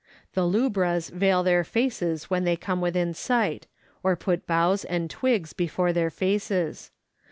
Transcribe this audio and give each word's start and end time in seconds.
The 0.33 0.47
lubras 0.47 1.11
veil 1.11 1.43
their 1.43 1.63
faces 1.63 2.23
when 2.27 2.43
they 2.43 2.55
come 2.55 2.81
within 2.81 3.13
sight, 3.13 3.67
or 4.01 4.15
put 4.15 4.47
boughs 4.47 4.83
and 4.83 5.11
twigs 5.11 5.53
before 5.53 5.93
their 5.93 6.09
faces. 6.09 6.89